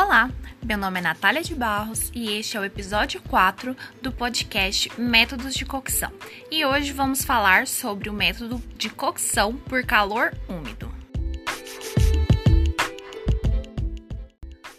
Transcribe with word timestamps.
Olá, 0.00 0.30
meu 0.64 0.78
nome 0.78 1.00
é 1.00 1.02
Natália 1.02 1.42
de 1.42 1.56
Barros 1.56 2.12
e 2.14 2.38
este 2.38 2.56
é 2.56 2.60
o 2.60 2.64
episódio 2.64 3.20
4 3.28 3.76
do 4.00 4.12
podcast 4.12 4.88
Métodos 4.96 5.54
de 5.54 5.66
Cocção. 5.66 6.12
E 6.52 6.64
hoje 6.64 6.92
vamos 6.92 7.24
falar 7.24 7.66
sobre 7.66 8.08
o 8.08 8.12
método 8.12 8.62
de 8.76 8.88
cocção 8.90 9.56
por 9.56 9.84
calor 9.84 10.32
úmido. 10.48 10.88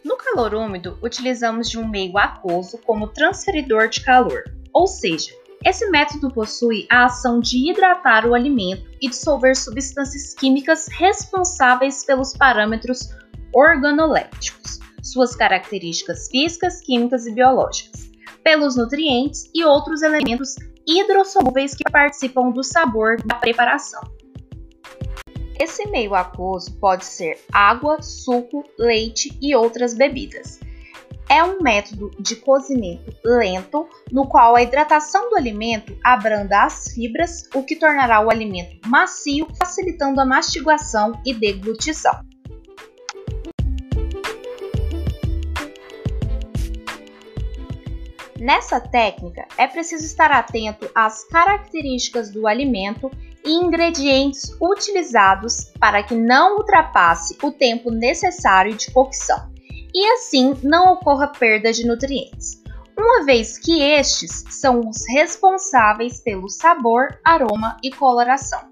No 0.05 0.15
calor 0.15 0.53
úmido, 0.53 0.97
utilizamos 1.03 1.69
de 1.69 1.77
um 1.77 1.85
meio 1.85 2.17
aquoso 2.17 2.77
como 2.77 3.09
transferidor 3.09 3.89
de 3.89 3.99
calor, 3.99 4.45
ou 4.71 4.87
seja, 4.87 5.33
esse 5.65 5.85
método 5.89 6.31
possui 6.31 6.87
a 6.89 7.07
ação 7.07 7.41
de 7.41 7.69
hidratar 7.69 8.25
o 8.25 8.33
alimento 8.33 8.89
e 9.01 9.09
dissolver 9.09 9.53
substâncias 9.57 10.33
químicas 10.33 10.87
responsáveis 10.87 12.05
pelos 12.05 12.33
parâmetros 12.37 13.09
organolépticos, 13.53 14.78
suas 15.11 15.35
características 15.35 16.27
físicas, 16.29 16.81
químicas 16.81 17.25
e 17.25 17.31
biológicas, 17.31 18.09
pelos 18.43 18.75
nutrientes 18.75 19.49
e 19.53 19.63
outros 19.63 20.01
elementos 20.01 20.55
hidrossolúveis 20.87 21.75
que 21.75 21.89
participam 21.91 22.51
do 22.51 22.63
sabor 22.63 23.21
da 23.25 23.35
preparação. 23.35 24.01
Esse 25.59 25.85
meio 25.87 26.15
aquoso 26.15 26.77
pode 26.79 27.05
ser 27.05 27.37
água, 27.51 28.01
suco, 28.01 28.63
leite 28.77 29.37
e 29.41 29.53
outras 29.53 29.93
bebidas 29.93 30.59
é 31.29 31.43
um 31.43 31.61
método 31.61 32.09
de 32.19 32.35
cozimento 32.35 33.15
lento, 33.23 33.87
no 34.11 34.27
qual 34.27 34.55
a 34.55 34.63
hidratação 34.63 35.29
do 35.29 35.37
alimento 35.37 35.95
abranda 36.03 36.63
as 36.63 36.91
fibras, 36.91 37.47
o 37.53 37.61
que 37.61 37.75
tornará 37.75 38.19
o 38.19 38.31
alimento 38.31 38.89
macio, 38.89 39.47
facilitando 39.57 40.19
a 40.19 40.25
mastigação 40.25 41.13
e 41.23 41.33
deglutição. 41.33 42.19
Nessa 48.49 48.79
técnica, 48.79 49.45
é 49.59 49.67
preciso 49.67 50.03
estar 50.03 50.31
atento 50.31 50.89
às 50.95 51.23
características 51.25 52.31
do 52.31 52.47
alimento 52.47 53.11
e 53.45 53.51
ingredientes 53.51 54.57
utilizados 54.59 55.71
para 55.79 56.01
que 56.01 56.15
não 56.15 56.57
ultrapasse 56.57 57.37
o 57.43 57.51
tempo 57.51 57.91
necessário 57.91 58.73
de 58.73 58.89
cocção 58.89 59.53
e 59.93 60.03
assim 60.13 60.55
não 60.63 60.93
ocorra 60.93 61.27
perda 61.27 61.71
de 61.71 61.85
nutrientes, 61.85 62.63
uma 62.97 63.23
vez 63.23 63.59
que 63.59 63.83
estes 63.83 64.43
são 64.49 64.79
os 64.79 65.07
responsáveis 65.07 66.19
pelo 66.19 66.49
sabor, 66.49 67.19
aroma 67.23 67.77
e 67.83 67.91
coloração. 67.91 68.67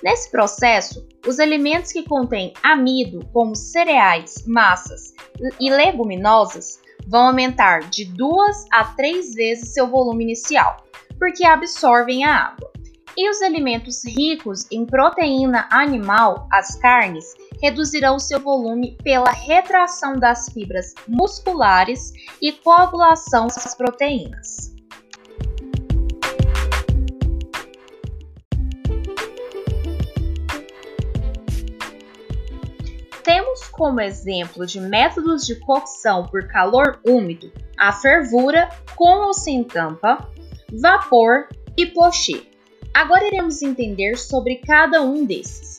Nesse 0.00 0.30
processo, 0.30 1.04
os 1.26 1.40
alimentos 1.40 1.90
que 1.90 2.04
contêm 2.04 2.52
amido, 2.62 3.28
como 3.32 3.56
cereais, 3.56 4.44
massas 4.46 5.12
e 5.58 5.68
leguminosas, 5.68 6.78
vão 7.08 7.28
aumentar 7.28 7.88
de 7.88 8.04
duas 8.04 8.66
a 8.70 8.84
três 8.84 9.34
vezes 9.34 9.72
seu 9.72 9.86
volume 9.88 10.24
inicial, 10.24 10.84
porque 11.18 11.44
absorvem 11.44 12.24
a 12.24 12.34
água. 12.34 12.70
E 13.16 13.28
os 13.28 13.42
alimentos 13.42 14.04
ricos 14.04 14.70
em 14.70 14.86
proteína 14.86 15.66
animal, 15.72 16.46
as 16.52 16.76
carnes, 16.76 17.34
reduzirão 17.60 18.18
seu 18.18 18.38
volume 18.38 18.96
pela 19.02 19.30
retração 19.30 20.16
das 20.16 20.48
fibras 20.50 20.94
musculares 21.08 22.12
e 22.40 22.52
coagulação 22.52 23.48
das 23.48 23.74
proteínas. 23.74 24.77
Como 33.78 34.00
exemplo 34.00 34.66
de 34.66 34.80
métodos 34.80 35.46
de 35.46 35.54
cocção 35.54 36.26
por 36.26 36.48
calor 36.48 37.00
úmido 37.06 37.52
a 37.78 37.92
fervura 37.92 38.68
com 38.96 39.26
ou 39.26 39.32
sem 39.32 39.62
tampa, 39.62 40.28
vapor 40.72 41.48
e 41.76 41.86
pochê. 41.86 42.42
Agora 42.92 43.24
iremos 43.24 43.62
entender 43.62 44.16
sobre 44.16 44.56
cada 44.56 45.00
um 45.00 45.24
desses. 45.24 45.78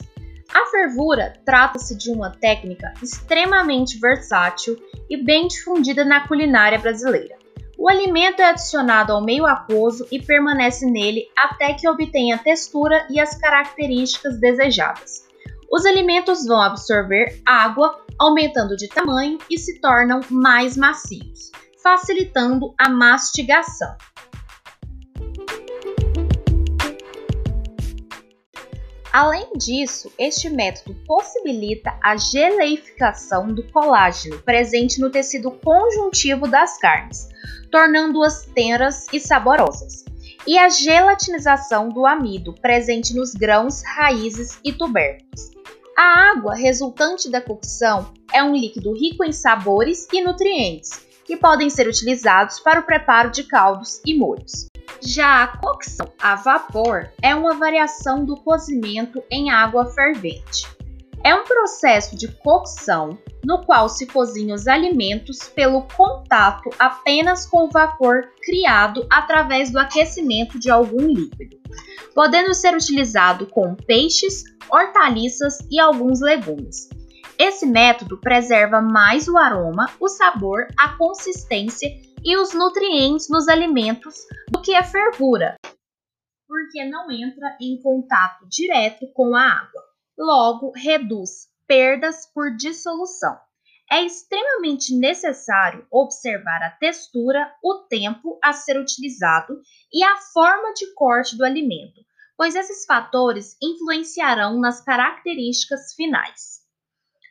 A 0.52 0.64
fervura 0.70 1.34
trata-se 1.44 1.94
de 1.94 2.10
uma 2.10 2.30
técnica 2.30 2.94
extremamente 3.02 4.00
versátil 4.00 4.76
e 5.08 5.22
bem 5.22 5.46
difundida 5.46 6.02
na 6.02 6.26
culinária 6.26 6.78
brasileira. 6.78 7.36
O 7.78 7.88
alimento 7.88 8.40
é 8.40 8.46
adicionado 8.46 9.12
ao 9.12 9.22
meio 9.22 9.44
aquoso 9.44 10.06
e 10.10 10.20
permanece 10.20 10.86
nele 10.86 11.28
até 11.36 11.74
que 11.74 11.88
obtenha 11.88 12.36
a 12.36 12.38
textura 12.38 13.06
e 13.10 13.20
as 13.20 13.36
características 13.38 14.40
desejadas. 14.40 15.29
Os 15.70 15.86
alimentos 15.86 16.44
vão 16.44 16.60
absorver 16.60 17.40
água, 17.46 18.04
aumentando 18.18 18.76
de 18.76 18.88
tamanho 18.88 19.38
e 19.48 19.56
se 19.56 19.80
tornam 19.80 20.18
mais 20.28 20.76
macios, 20.76 21.52
facilitando 21.80 22.74
a 22.76 22.88
mastigação. 22.88 23.96
Além 29.12 29.52
disso, 29.56 30.12
este 30.18 30.50
método 30.50 30.94
possibilita 31.06 31.96
a 32.02 32.16
geleificação 32.16 33.46
do 33.46 33.62
colágeno 33.70 34.40
presente 34.42 35.00
no 35.00 35.08
tecido 35.08 35.52
conjuntivo 35.52 36.48
das 36.48 36.78
carnes, 36.78 37.28
tornando-as 37.70 38.44
tenras 38.46 39.06
e 39.12 39.20
saborosas, 39.20 40.04
e 40.46 40.58
a 40.58 40.68
gelatinização 40.68 41.90
do 41.90 42.06
amido 42.06 42.54
presente 42.54 43.14
nos 43.14 43.34
grãos, 43.34 43.82
raízes 43.84 44.58
e 44.64 44.72
tubérculos. 44.72 45.59
A 46.02 46.30
água 46.30 46.54
resultante 46.54 47.30
da 47.30 47.42
cocção 47.42 48.14
é 48.32 48.42
um 48.42 48.56
líquido 48.56 48.94
rico 48.94 49.22
em 49.22 49.32
sabores 49.32 50.08
e 50.10 50.22
nutrientes, 50.22 51.06
que 51.26 51.36
podem 51.36 51.68
ser 51.68 51.86
utilizados 51.86 52.58
para 52.58 52.80
o 52.80 52.84
preparo 52.84 53.30
de 53.30 53.44
caldos 53.44 54.00
e 54.06 54.16
molhos. 54.16 54.64
Já 55.02 55.42
a 55.42 55.58
cocção 55.58 56.10
a 56.18 56.36
vapor 56.36 57.12
é 57.20 57.34
uma 57.34 57.52
variação 57.52 58.24
do 58.24 58.34
cozimento 58.34 59.22
em 59.30 59.50
água 59.50 59.92
fervente. 59.92 60.66
É 61.22 61.34
um 61.34 61.44
processo 61.44 62.16
de 62.16 62.28
cocção 62.28 63.18
no 63.44 63.64
qual 63.64 63.88
se 63.88 64.06
cozinha 64.06 64.54
os 64.54 64.66
alimentos 64.66 65.48
pelo 65.48 65.82
contato 65.82 66.70
apenas 66.78 67.46
com 67.46 67.64
o 67.64 67.70
vapor 67.70 68.28
criado 68.42 69.06
através 69.10 69.70
do 69.70 69.78
aquecimento 69.78 70.58
de 70.58 70.70
algum 70.70 71.06
líquido, 71.06 71.58
podendo 72.14 72.52
ser 72.54 72.74
utilizado 72.74 73.46
com 73.46 73.74
peixes, 73.74 74.44
hortaliças 74.70 75.58
e 75.70 75.80
alguns 75.80 76.20
legumes. 76.20 76.88
Esse 77.38 77.64
método 77.64 78.18
preserva 78.18 78.82
mais 78.82 79.26
o 79.26 79.38
aroma, 79.38 79.90
o 79.98 80.08
sabor, 80.08 80.66
a 80.78 80.96
consistência 80.96 81.88
e 82.22 82.36
os 82.36 82.52
nutrientes 82.52 83.30
nos 83.30 83.48
alimentos 83.48 84.14
do 84.50 84.60
que 84.60 84.74
a 84.74 84.84
fervura, 84.84 85.56
porque 86.46 86.84
não 86.84 87.10
entra 87.10 87.56
em 87.60 87.80
contato 87.80 88.46
direto 88.46 89.06
com 89.14 89.34
a 89.34 89.42
água. 89.42 89.82
Logo, 90.18 90.72
reduz 90.76 91.49
perdas 91.70 92.26
por 92.34 92.56
dissolução. 92.56 93.38
É 93.88 94.02
extremamente 94.02 94.92
necessário 94.92 95.86
observar 95.88 96.60
a 96.64 96.70
textura, 96.70 97.48
o 97.62 97.86
tempo 97.88 98.40
a 98.42 98.52
ser 98.52 98.76
utilizado 98.76 99.54
e 99.92 100.02
a 100.02 100.16
forma 100.32 100.74
de 100.74 100.92
corte 100.94 101.36
do 101.36 101.44
alimento, 101.44 102.00
pois 102.36 102.56
esses 102.56 102.84
fatores 102.84 103.56
influenciarão 103.62 104.58
nas 104.58 104.82
características 104.82 105.94
finais. 105.94 106.58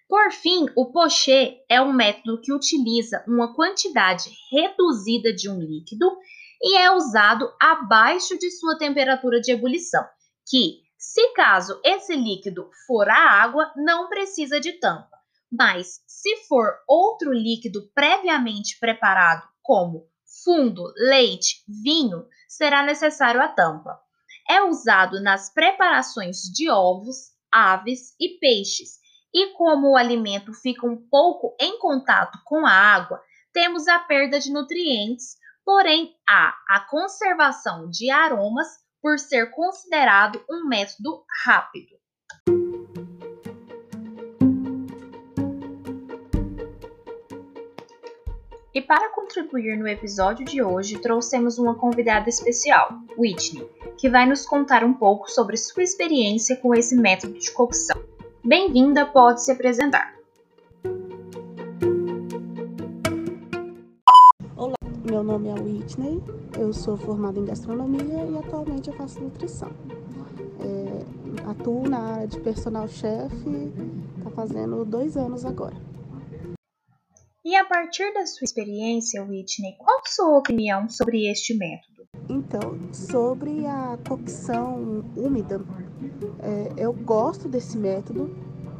Por 0.07 0.31
fim, 0.31 0.67
o 0.73 0.89
poché 0.89 1.57
é 1.69 1.81
um 1.81 1.91
método 1.91 2.39
que 2.41 2.53
utiliza 2.53 3.21
uma 3.27 3.53
quantidade 3.53 4.29
reduzida 4.49 5.33
de 5.33 5.49
um 5.49 5.59
líquido 5.59 6.17
e 6.63 6.77
é 6.77 6.89
usado 6.91 7.51
abaixo 7.61 8.39
de 8.39 8.49
sua 8.51 8.77
temperatura 8.77 9.41
de 9.41 9.51
ebulição, 9.51 10.05
que, 10.47 10.79
se 10.99 11.29
caso 11.29 11.79
esse 11.83 12.13
líquido 12.13 12.69
for 12.85 13.09
a 13.09 13.41
água, 13.41 13.71
não 13.77 14.09
precisa 14.09 14.59
de 14.59 14.73
tampa. 14.73 15.17
Mas 15.49 16.03
se 16.05 16.35
for 16.47 16.73
outro 16.85 17.31
líquido 17.31 17.89
previamente 17.95 18.77
preparado, 18.77 19.47
como 19.63 20.05
fundo, 20.43 20.83
leite, 20.97 21.63
vinho, 21.67 22.27
será 22.49 22.83
necessário 22.83 23.41
a 23.41 23.47
tampa. 23.47 23.97
É 24.47 24.61
usado 24.61 25.21
nas 25.23 25.51
preparações 25.53 26.41
de 26.41 26.69
ovos, 26.69 27.31
aves 27.49 28.13
e 28.19 28.37
peixes 28.37 28.99
e 29.33 29.53
como 29.53 29.91
o 29.91 29.97
alimento 29.97 30.53
fica 30.53 30.85
um 30.85 30.97
pouco 30.97 31.55
em 31.59 31.79
contato 31.79 32.39
com 32.43 32.65
a 32.65 32.71
água, 32.71 33.21
temos 33.53 33.87
a 33.87 33.99
perda 33.99 34.39
de 34.39 34.51
nutrientes, 34.51 35.37
porém 35.63 36.15
há 36.27 36.55
a 36.67 36.79
conservação 36.89 37.89
de 37.89 38.09
aromas 38.09 38.67
por 39.01 39.17
ser 39.19 39.51
considerado 39.51 40.41
um 40.49 40.67
método 40.67 41.23
rápido. 41.45 41.99
E 48.73 48.81
para 48.81 49.09
contribuir 49.09 49.77
no 49.77 49.87
episódio 49.87 50.45
de 50.45 50.61
hoje, 50.61 50.99
trouxemos 50.99 51.57
uma 51.57 51.75
convidada 51.75 52.29
especial, 52.29 53.01
Whitney, 53.17 53.67
que 53.97 54.09
vai 54.09 54.25
nos 54.25 54.45
contar 54.45 54.83
um 54.83 54.93
pouco 54.93 55.29
sobre 55.29 55.57
sua 55.57 55.83
experiência 55.83 56.55
com 56.55 56.73
esse 56.75 56.95
método 56.95 57.37
de 57.37 57.51
cocção. 57.51 58.01
Bem-vinda, 58.43 59.05
pode 59.05 59.43
se 59.43 59.51
apresentar. 59.51 60.18
Meu 65.19 65.37
nome 65.37 65.49
é 65.49 65.53
Whitney, 65.53 66.23
eu 66.57 66.71
sou 66.71 66.95
formada 66.95 67.37
em 67.37 67.43
gastronomia 67.43 68.25
e 68.25 68.37
atualmente 68.37 68.89
eu 68.89 68.95
faço 68.95 69.19
nutrição. 69.19 69.69
É, 70.61 71.49
atuo 71.49 71.89
na 71.89 71.99
área 71.99 72.27
de 72.27 72.39
personal 72.39 72.87
chef, 72.87 73.33
está 74.17 74.29
fazendo 74.29 74.85
dois 74.85 75.17
anos 75.17 75.43
agora. 75.43 75.75
E 77.43 77.53
a 77.53 77.65
partir 77.65 78.13
da 78.13 78.25
sua 78.25 78.45
experiência, 78.45 79.21
Whitney, 79.21 79.75
qual 79.77 79.99
a 79.99 80.09
sua 80.09 80.37
opinião 80.37 80.87
sobre 80.87 81.29
este 81.29 81.53
método? 81.53 82.07
Então, 82.29 82.79
sobre 82.93 83.65
a 83.65 83.99
cocção 84.07 85.03
úmida, 85.17 85.61
é, 86.41 86.73
eu 86.77 86.93
gosto 86.93 87.49
desse 87.49 87.77
método. 87.77 88.33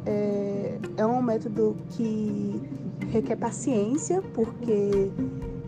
É, 0.06 0.78
é 0.96 1.04
um 1.04 1.20
método 1.20 1.76
que 1.90 2.62
requer 3.10 3.36
paciência, 3.36 4.22
porque 4.34 5.10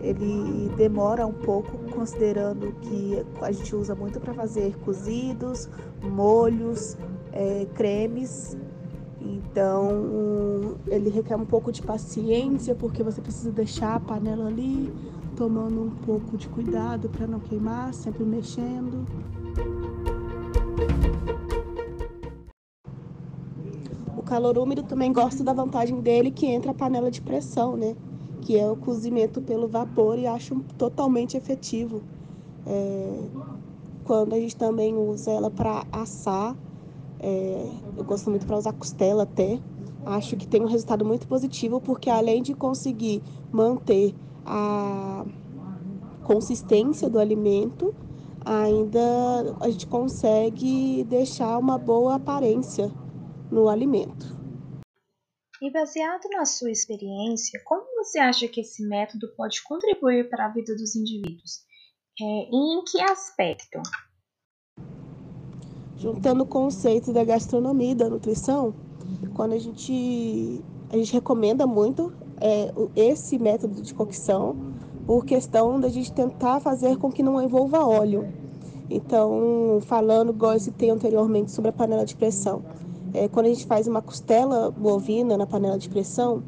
ele 0.02 0.68
demora 0.76 1.26
um 1.26 1.32
pouco, 1.32 1.78
considerando 1.90 2.72
que 2.80 3.24
a 3.40 3.52
gente 3.52 3.74
usa 3.74 3.94
muito 3.94 4.20
para 4.20 4.34
fazer 4.34 4.76
cozidos, 4.78 5.68
molhos, 6.02 6.96
é, 7.32 7.66
cremes 7.74 8.56
então, 9.24 10.76
ele 10.86 11.08
requer 11.08 11.36
um 11.36 11.44
pouco 11.44 11.70
de 11.70 11.80
paciência, 11.82 12.74
porque 12.74 13.02
você 13.02 13.20
precisa 13.20 13.52
deixar 13.52 13.94
a 13.94 14.00
panela 14.00 14.48
ali, 14.48 14.92
tomando 15.36 15.80
um 15.82 15.90
pouco 15.90 16.36
de 16.36 16.48
cuidado 16.48 17.08
para 17.08 17.26
não 17.26 17.38
queimar, 17.38 17.94
sempre 17.94 18.24
mexendo. 18.24 19.06
O 24.16 24.22
calor 24.22 24.58
úmido 24.58 24.82
também 24.82 25.12
gosto 25.12 25.44
da 25.44 25.52
vantagem 25.52 26.00
dele 26.00 26.30
que 26.30 26.46
entra 26.46 26.72
a 26.72 26.74
panela 26.74 27.10
de 27.10 27.20
pressão, 27.20 27.76
né? 27.76 27.94
Que 28.42 28.58
é 28.58 28.68
o 28.68 28.76
cozimento 28.76 29.40
pelo 29.40 29.66
vapor 29.66 30.18
e 30.18 30.26
acho 30.26 30.60
totalmente 30.76 31.36
efetivo. 31.36 32.02
É... 32.66 33.20
Quando 34.04 34.34
a 34.34 34.38
gente 34.38 34.56
também 34.56 34.94
usa 34.96 35.30
ela 35.30 35.50
para 35.50 35.86
assar, 35.92 36.56
é, 37.20 37.68
eu 37.96 38.02
gosto 38.02 38.28
muito 38.28 38.44
para 38.44 38.58
usar 38.58 38.72
costela 38.72 39.22
até. 39.22 39.60
Acho 40.04 40.36
que 40.36 40.46
tem 40.46 40.60
um 40.60 40.66
resultado 40.66 41.04
muito 41.04 41.28
positivo, 41.28 41.80
porque 41.80 42.10
além 42.10 42.42
de 42.42 42.52
conseguir 42.52 43.22
manter 43.52 44.12
a 44.44 45.24
consistência 46.24 47.08
do 47.08 47.20
alimento, 47.20 47.94
ainda 48.44 49.00
a 49.60 49.70
gente 49.70 49.86
consegue 49.86 51.04
deixar 51.08 51.56
uma 51.58 51.78
boa 51.78 52.16
aparência 52.16 52.90
no 53.50 53.68
alimento. 53.68 54.36
E 55.62 55.70
baseado 55.70 56.28
na 56.32 56.44
sua 56.44 56.70
experiência, 56.70 57.60
como 57.64 57.86
você 57.94 58.18
acha 58.18 58.48
que 58.48 58.60
esse 58.60 58.86
método 58.86 59.28
pode 59.36 59.62
contribuir 59.62 60.28
para 60.28 60.46
a 60.46 60.52
vida 60.52 60.74
dos 60.74 60.96
indivíduos? 60.96 61.60
É, 62.20 62.24
e 62.24 62.78
em 62.78 62.84
que 62.84 63.00
aspecto? 63.00 63.80
juntando 66.02 66.42
o 66.42 66.46
conceito 66.46 67.12
da 67.12 67.22
gastronomia 67.22 67.92
e 67.92 67.94
da 67.94 68.10
nutrição, 68.10 68.74
quando 69.34 69.52
a 69.52 69.58
gente, 69.58 70.60
a 70.90 70.96
gente 70.96 71.12
recomenda 71.12 71.64
muito 71.64 72.12
é, 72.40 72.72
esse 72.96 73.38
método 73.38 73.80
de 73.80 73.94
cocção 73.94 74.56
por 75.06 75.24
questão 75.24 75.78
da 75.80 75.88
gente 75.88 76.12
tentar 76.12 76.58
fazer 76.58 76.96
com 76.96 77.10
que 77.10 77.22
não 77.22 77.40
envolva 77.40 77.86
óleo. 77.86 78.26
Então, 78.90 79.78
falando, 79.82 80.32
igual 80.32 80.54
eu 80.54 80.60
citei 80.60 80.90
anteriormente, 80.90 81.52
sobre 81.52 81.70
a 81.70 81.72
panela 81.72 82.04
de 82.04 82.16
pressão. 82.16 82.62
É, 83.14 83.28
quando 83.28 83.46
a 83.46 83.48
gente 83.48 83.66
faz 83.66 83.86
uma 83.86 84.00
costela 84.00 84.70
bovina 84.70 85.36
na 85.36 85.46
panela 85.46 85.78
de 85.78 85.88
pressão, 85.88 86.42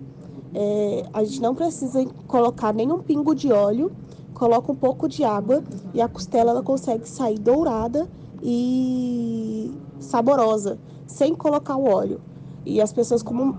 é, 0.55 1.05
a 1.12 1.25
gente 1.25 1.40
não 1.40 1.55
precisa 1.55 2.05
colocar 2.26 2.72
nenhum 2.72 3.00
pingo 3.00 3.34
de 3.34 3.52
óleo, 3.52 3.93
coloca 4.32 4.72
um 4.72 4.76
pouco 4.76 5.08
de 5.08 5.25
água 5.25 5.62
e 5.93 6.00
a 6.00 6.08
costela 6.08 6.50
ela 6.50 6.62
consegue 6.62 7.08
sair 7.08 7.38
dourada 7.38 8.08
e 8.43 9.72
saborosa, 9.99 10.78
sem 11.06 11.34
colocar 11.34 11.76
o 11.76 11.84
óleo. 11.84 12.20
E 12.64 12.81
as 12.81 12.93
pessoas 12.93 13.22
como 13.22 13.56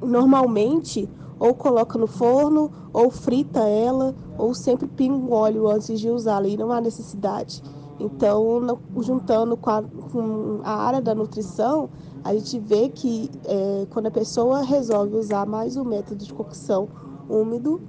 normalmente 0.00 1.08
ou 1.38 1.54
coloca 1.54 1.98
no 1.98 2.06
forno, 2.06 2.70
ou 2.92 3.10
frita 3.10 3.60
ela, 3.60 4.14
ou 4.38 4.54
sempre 4.54 4.86
pinga 4.86 5.14
o 5.14 5.32
óleo 5.32 5.68
antes 5.68 6.00
de 6.00 6.08
usá-la, 6.08 6.48
e 6.48 6.56
não 6.56 6.72
há 6.72 6.80
necessidade. 6.80 7.62
Então, 7.98 8.78
juntando 9.00 9.56
com 9.56 9.70
a, 9.70 9.82
com 9.82 10.60
a, 10.62 10.74
área 10.74 11.00
da 11.00 11.14
nutrição, 11.14 11.88
a 12.22 12.34
gente 12.34 12.58
vê 12.58 12.88
que 12.90 13.30
é, 13.44 13.86
quando 13.90 14.06
a 14.06 14.10
pessoa 14.10 14.62
resolve 14.62 15.16
usar 15.16 15.46
mais 15.46 15.76
o 15.76 15.84
método 15.84 16.22
de 16.22 16.32
cocção 16.32 16.88
úmido, 17.28 17.80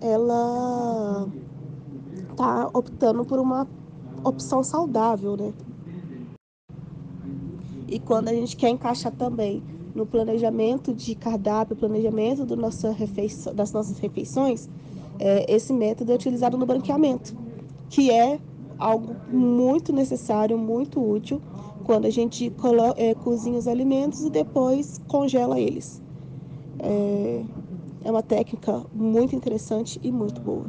ela 0.00 1.26
está 2.30 2.68
optando 2.74 3.24
por 3.24 3.38
uma 3.38 3.66
opção 4.22 4.62
saudável, 4.62 5.36
né? 5.36 5.52
E 7.88 7.98
quando 7.98 8.28
a 8.28 8.32
gente 8.32 8.56
quer 8.56 8.68
encaixar 8.68 9.12
também 9.12 9.62
no 9.94 10.04
planejamento 10.04 10.92
de 10.92 11.14
cardápio, 11.14 11.76
planejamento 11.76 12.44
do 12.44 12.56
nossa 12.56 12.90
refeição, 12.90 13.54
das 13.54 13.72
nossas 13.72 13.98
refeições, 13.98 14.68
é, 15.18 15.54
esse 15.54 15.72
método 15.72 16.12
é 16.12 16.14
utilizado 16.16 16.58
no 16.58 16.66
branqueamento, 16.66 17.34
que 17.88 18.10
é 18.10 18.40
algo 18.84 19.16
muito 19.28 19.94
necessário, 19.94 20.58
muito 20.58 21.00
útil, 21.02 21.40
quando 21.84 22.04
a 22.04 22.10
gente 22.10 22.52
é, 22.96 23.14
cozinha 23.14 23.58
os 23.58 23.66
alimentos 23.66 24.22
e 24.22 24.30
depois 24.30 25.00
congela 25.08 25.58
eles. 25.58 26.02
É, 26.78 27.44
é 28.04 28.10
uma 28.10 28.22
técnica 28.22 28.84
muito 28.92 29.34
interessante 29.34 29.98
e 30.02 30.12
muito 30.12 30.38
boa. 30.42 30.66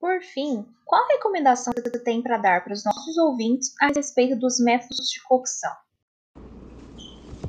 Por 0.00 0.20
fim, 0.22 0.64
qual 0.84 1.04
recomendação 1.08 1.72
você 1.76 1.98
tem 1.98 2.22
para 2.22 2.38
dar 2.38 2.62
para 2.62 2.72
os 2.72 2.84
nossos 2.84 3.18
ouvintes 3.18 3.74
a 3.82 3.88
respeito 3.88 4.38
dos 4.38 4.60
métodos 4.60 5.08
de 5.08 5.20
cocção? 5.26 5.72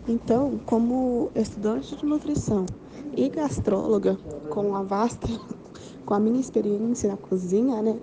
Então, 0.08 0.58
como 0.66 1.30
estudante 1.36 1.96
de 1.96 2.06
nutrição 2.06 2.66
e 3.16 3.30
gastróloga, 3.30 4.18
com 4.50 4.76
a 4.76 4.82
vasta, 4.82 5.28
com 6.04 6.14
a 6.14 6.20
minha 6.20 6.40
experiência 6.40 7.10
na 7.10 7.18
cozinha, 7.18 7.82
né, 7.84 8.00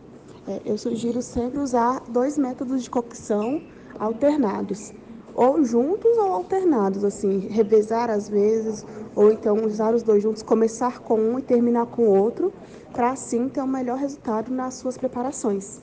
eu 0.64 0.76
sugiro 0.76 1.22
sempre 1.22 1.58
usar 1.58 2.02
dois 2.08 2.36
métodos 2.36 2.82
de 2.82 2.90
cocção 2.90 3.62
alternados, 3.98 4.92
ou 5.34 5.64
juntos 5.64 6.16
ou 6.18 6.32
alternados, 6.32 7.04
assim, 7.04 7.38
revezar 7.48 8.10
às 8.10 8.28
vezes, 8.28 8.84
ou 9.16 9.32
então 9.32 9.64
usar 9.64 9.94
os 9.94 10.02
dois 10.02 10.22
juntos, 10.22 10.42
começar 10.42 11.00
com 11.00 11.18
um 11.18 11.38
e 11.38 11.42
terminar 11.42 11.86
com 11.86 12.02
o 12.02 12.16
outro, 12.16 12.52
para 12.92 13.10
assim 13.10 13.48
ter 13.48 13.60
um 13.60 13.66
melhor 13.66 13.98
resultado 13.98 14.52
nas 14.52 14.74
suas 14.74 14.96
preparações. 14.96 15.80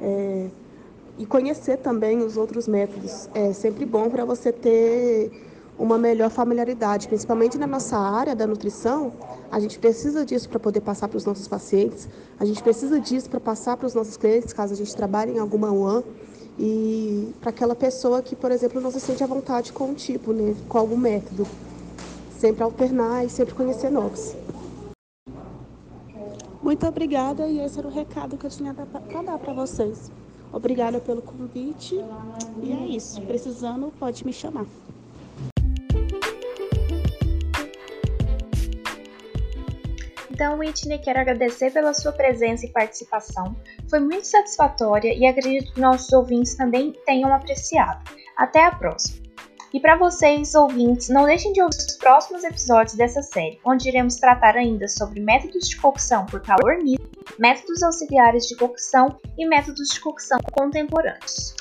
É, 0.00 0.48
e 1.18 1.24
conhecer 1.24 1.78
também 1.78 2.18
os 2.22 2.36
outros 2.36 2.66
métodos 2.66 3.28
é 3.34 3.52
sempre 3.52 3.84
bom 3.86 4.10
para 4.10 4.24
você 4.24 4.52
ter 4.52 5.30
uma 5.78 5.98
melhor 5.98 6.30
familiaridade, 6.30 7.08
principalmente 7.08 7.58
na 7.58 7.66
nossa 7.66 7.96
área 7.96 8.34
da 8.34 8.46
nutrição. 8.46 9.12
A 9.50 9.58
gente 9.60 9.78
precisa 9.78 10.24
disso 10.24 10.48
para 10.48 10.60
poder 10.60 10.80
passar 10.80 11.08
para 11.08 11.16
os 11.16 11.24
nossos 11.24 11.48
pacientes, 11.48 12.08
a 12.38 12.44
gente 12.44 12.62
precisa 12.62 13.00
disso 13.00 13.28
para 13.28 13.40
passar 13.40 13.76
para 13.76 13.86
os 13.86 13.94
nossos 13.94 14.16
clientes, 14.16 14.52
caso 14.52 14.72
a 14.72 14.76
gente 14.76 14.94
trabalhe 14.94 15.32
em 15.32 15.38
alguma 15.38 15.72
UAN, 15.72 16.02
e 16.58 17.32
para 17.40 17.50
aquela 17.50 17.74
pessoa 17.74 18.22
que, 18.22 18.36
por 18.36 18.50
exemplo, 18.50 18.80
não 18.80 18.90
se 18.90 19.00
sente 19.00 19.24
à 19.24 19.26
vontade 19.26 19.72
com 19.72 19.86
um 19.86 19.94
tipo, 19.94 20.32
né, 20.32 20.54
com 20.68 20.78
algum 20.78 20.96
método. 20.96 21.46
Sempre 22.38 22.62
alternar 22.62 23.24
e 23.24 23.30
sempre 23.30 23.54
conhecer 23.54 23.90
novos. 23.90 24.36
Muito 26.62 26.86
obrigada 26.86 27.46
e 27.46 27.60
esse 27.60 27.78
era 27.78 27.88
o 27.88 27.90
recado 27.90 28.36
que 28.36 28.46
eu 28.46 28.50
tinha 28.50 28.72
para 28.72 29.22
dar 29.22 29.38
para 29.38 29.52
vocês. 29.52 30.10
Obrigada 30.52 31.00
pelo 31.00 31.20
convite 31.20 31.96
e 32.62 32.72
é 32.72 32.86
isso. 32.86 33.20
Precisando, 33.22 33.92
pode 33.98 34.24
me 34.24 34.32
chamar. 34.32 34.66
Então, 40.44 40.58
Whitney, 40.58 40.98
quero 40.98 41.20
agradecer 41.20 41.72
pela 41.72 41.94
sua 41.94 42.12
presença 42.12 42.66
e 42.66 42.68
participação. 42.68 43.56
Foi 43.88 43.98
muito 43.98 44.26
satisfatória 44.26 45.14
e 45.14 45.24
acredito 45.24 45.72
que 45.72 45.80
nossos 45.80 46.12
ouvintes 46.12 46.54
também 46.54 46.92
tenham 47.06 47.32
apreciado. 47.32 48.04
Até 48.36 48.66
a 48.66 48.70
próxima! 48.70 49.24
E 49.72 49.80
para 49.80 49.96
vocês, 49.96 50.54
ouvintes, 50.54 51.08
não 51.08 51.24
deixem 51.24 51.50
de 51.54 51.62
ouvir 51.62 51.78
os 51.78 51.96
próximos 51.96 52.44
episódios 52.44 52.94
dessa 52.94 53.22
série, 53.22 53.58
onde 53.64 53.88
iremos 53.88 54.16
tratar 54.16 54.54
ainda 54.54 54.86
sobre 54.86 55.18
métodos 55.18 55.66
de 55.66 55.80
cocção 55.80 56.26
por 56.26 56.42
calor 56.42 56.76
nítido, 56.76 57.08
métodos 57.38 57.82
auxiliares 57.82 58.46
de 58.46 58.54
cocção 58.54 59.18
e 59.38 59.48
métodos 59.48 59.88
de 59.88 59.98
cocção 59.98 60.38
contemporâneos. 60.52 61.54